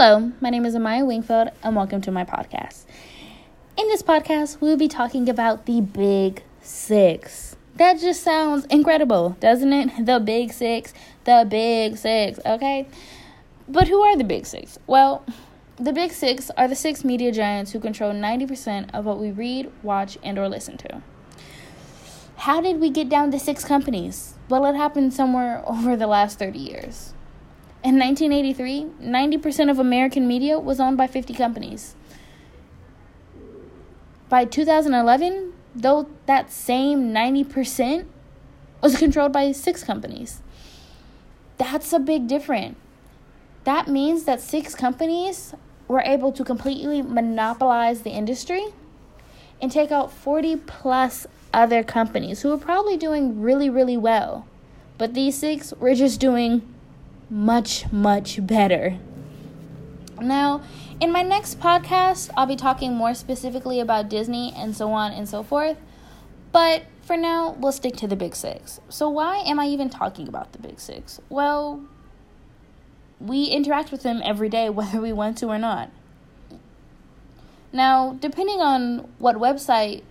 [0.00, 2.84] Hello, my name is Amaya Wingfield, and welcome to my podcast.
[3.76, 7.56] In this podcast, we will be talking about the Big Six.
[7.74, 10.06] That just sounds incredible, doesn't it?
[10.06, 12.86] The Big Six, the Big Six, okay?
[13.68, 14.78] But who are the Big Six?
[14.86, 15.24] Well,
[15.80, 19.68] the Big Six are the six media giants who control 90% of what we read,
[19.82, 21.02] watch, and or listen to.
[22.36, 24.34] How did we get down to six companies?
[24.48, 27.14] Well, it happened somewhere over the last 30 years.
[27.88, 31.96] In 1983, 90% of American media was owned by 50 companies.
[34.28, 38.04] By 2011, though that same 90%
[38.82, 40.42] was controlled by six companies.
[41.56, 42.76] That's a big difference.
[43.64, 45.54] That means that six companies
[45.88, 48.66] were able to completely monopolize the industry
[49.62, 54.46] and take out 40 plus other companies who were probably doing really, really well.
[54.98, 56.74] But these six were just doing
[57.30, 58.98] much, much better.
[60.20, 60.62] Now,
[61.00, 65.28] in my next podcast, I'll be talking more specifically about Disney and so on and
[65.28, 65.78] so forth.
[66.50, 68.80] But for now, we'll stick to the big six.
[68.88, 71.20] So, why am I even talking about the big six?
[71.28, 71.82] Well,
[73.20, 75.90] we interact with them every day, whether we want to or not.
[77.72, 80.02] Now, depending on what website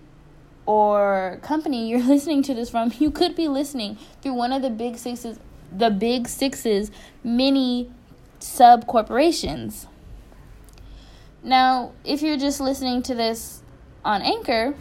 [0.64, 4.70] or company you're listening to this from, you could be listening through one of the
[4.70, 5.38] big sixes
[5.70, 6.90] the big six's
[7.22, 7.90] many
[8.38, 9.86] sub corporations.
[11.42, 13.62] Now, if you're just listening to this
[14.04, 14.74] on Anchor,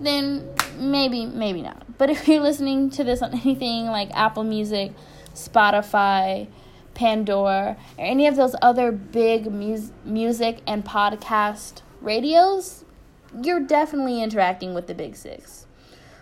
[0.00, 1.82] then maybe, maybe not.
[1.98, 4.92] But if you're listening to this on anything like Apple Music,
[5.34, 6.48] Spotify,
[6.94, 12.84] Pandora, or any of those other big mu- music and podcast radios,
[13.42, 15.66] you're definitely interacting with the Big Six.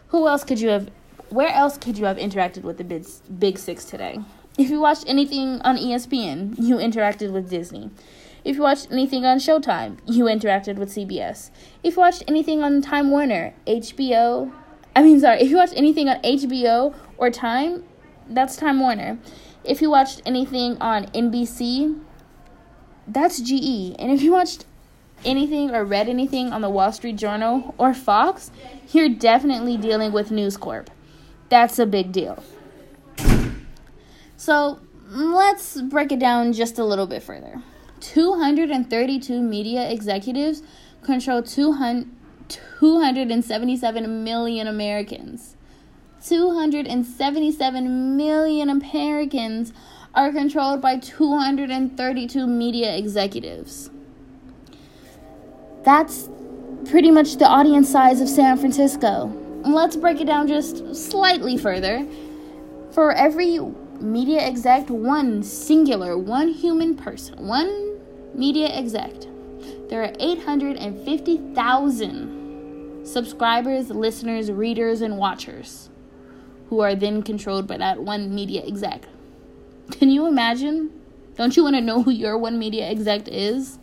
[0.09, 0.91] Who else could you have
[1.33, 3.07] where else could you have interacted with the big,
[3.39, 4.21] big six today?
[4.59, 7.91] If you watched anything on ESPN, you interacted with Disney.
[8.45, 11.51] If you watched anything on Showtime, you interacted with CBS.
[11.83, 14.53] If you watched anything on Time Warner, HBO,
[14.95, 17.85] I mean, sorry, if you watched anything on HBO or Time,
[18.29, 19.19] that's Time Warner.
[19.65, 21.99] If you watched anything on NBC,
[23.07, 23.97] that's GE.
[23.99, 24.67] And if you watched
[25.25, 28.51] anything or read anything on the Wall Street Journal or Fox,
[28.93, 30.91] you're definitely dealing with News Corp.
[31.53, 32.43] That's a big deal.
[34.39, 34.81] So
[35.11, 37.61] let's break it down just a little bit further.
[38.01, 40.63] 232 media executives
[41.03, 45.57] control 277 million Americans.
[46.25, 49.75] 277 million Americans
[50.15, 53.91] are controlled by 232 media executives.
[55.85, 56.31] That's
[56.87, 62.07] pretty much the audience size of San Francisco let's break it down just slightly further.
[62.93, 63.59] For every
[64.01, 67.99] media exec, one singular, one human person, one
[68.35, 69.13] media exec,
[69.89, 75.89] there are 850,000 subscribers, listeners, readers, and watchers
[76.69, 79.05] who are then controlled by that one media exec.
[79.91, 80.91] Can you imagine?
[81.37, 83.79] Don't you want to know who your one media exec is?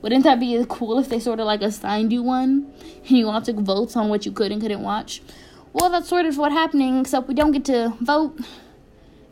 [0.00, 2.72] Wouldn't that be cool if they sort of like assigned you one
[3.08, 5.22] and you all took votes on what you could and couldn't watch?
[5.72, 8.38] Well, that's sort of what's happening, except we don't get to vote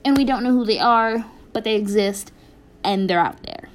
[0.05, 2.33] and we don't know who they are, but they exist
[2.85, 3.69] and they're out there.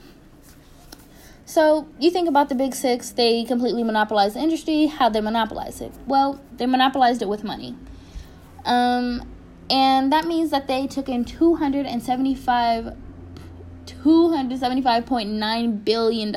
[1.45, 4.85] So, you think about the big six, they completely monopolized the industry.
[4.85, 5.91] How they monopolize it?
[6.07, 7.75] Well, they monopolized it with money.
[8.63, 9.27] Um,
[9.69, 12.95] and that means that they took in 275
[14.03, 16.35] $275.9 billion.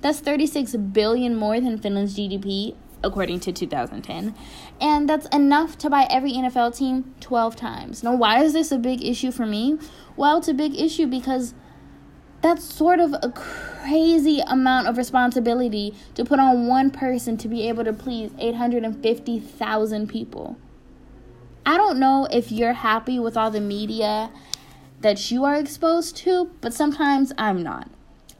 [0.00, 4.34] That's 36 billion more than Finland's GDP according to 2010.
[4.80, 8.02] And that's enough to buy every NFL team 12 times.
[8.02, 9.78] Now, why is this a big issue for me?
[10.16, 11.54] Well, it's a big issue because
[12.40, 17.68] that's sort of a crazy amount of responsibility to put on one person to be
[17.68, 20.58] able to please 850,000 people.
[21.66, 24.30] I don't know if you're happy with all the media
[25.04, 27.90] that you are exposed to, but sometimes I'm not.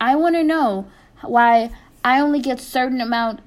[0.01, 0.89] I want to know
[1.21, 1.71] why
[2.03, 3.41] I only get certain amount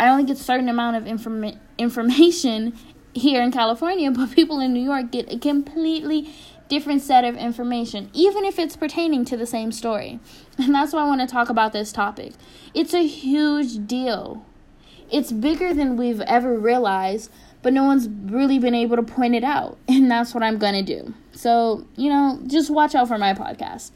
[0.00, 2.76] I only get certain amount of inform- information
[3.14, 6.32] here in California, but people in New York get a completely
[6.68, 10.20] different set of information, even if it's pertaining to the same story.
[10.58, 12.34] And that's why I want to talk about this topic.
[12.74, 14.44] It's a huge deal.
[15.10, 17.30] It's bigger than we've ever realized,
[17.62, 19.78] but no one's really been able to point it out.
[19.88, 21.14] And that's what I'm going to do.
[21.32, 23.90] So, you know, just watch out for my podcast.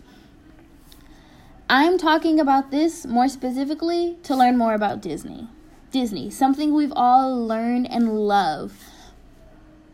[1.71, 5.49] I'm talking about this more specifically to learn more about Disney.
[5.91, 8.85] Disney, something we've all learned and love.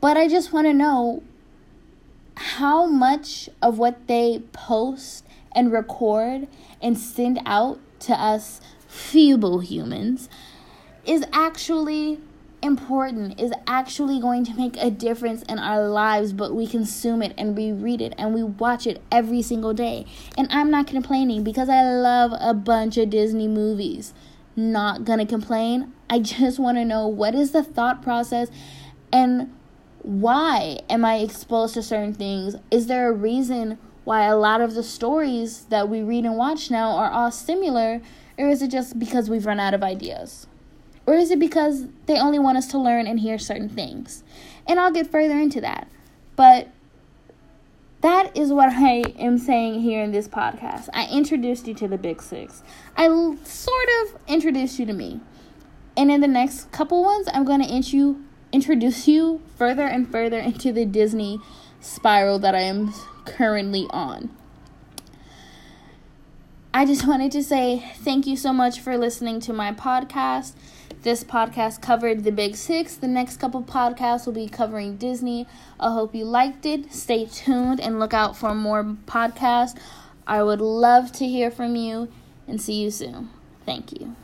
[0.00, 1.22] But I just want to know
[2.36, 5.24] how much of what they post
[5.54, 6.46] and record
[6.80, 10.28] and send out to us feeble humans
[11.04, 12.20] is actually
[12.62, 17.32] important is actually going to make a difference in our lives, but we consume it
[17.38, 20.06] and we read it and we watch it every single day.
[20.36, 24.12] And I'm not complaining because I love a bunch of Disney movies.
[24.56, 25.92] Not gonna complain.
[26.10, 28.48] I just want to know what is the thought process
[29.12, 29.54] and
[30.02, 32.56] why am I exposed to certain things?
[32.70, 36.70] Is there a reason why a lot of the stories that we read and watch
[36.70, 38.00] now are all similar,
[38.38, 40.46] or is it just because we've run out of ideas?
[41.08, 44.22] Or is it because they only want us to learn and hear certain things?
[44.66, 45.88] And I'll get further into that.
[46.36, 46.68] But
[48.02, 50.90] that is what I am saying here in this podcast.
[50.92, 52.62] I introduced you to the Big Six.
[52.94, 55.22] I sort of introduced you to me.
[55.96, 58.16] And in the next couple ones, I'm going to
[58.52, 61.40] introduce you further and further into the Disney
[61.80, 62.92] spiral that I am
[63.24, 64.28] currently on.
[66.74, 70.52] I just wanted to say thank you so much for listening to my podcast.
[71.02, 72.96] This podcast covered the big six.
[72.96, 75.46] The next couple podcasts will be covering Disney.
[75.78, 76.92] I hope you liked it.
[76.92, 79.78] Stay tuned and look out for more podcasts.
[80.26, 82.08] I would love to hear from you
[82.48, 83.30] and see you soon.
[83.64, 84.16] Thank you.